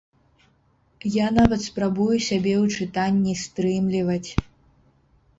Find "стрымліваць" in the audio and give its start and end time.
3.43-4.31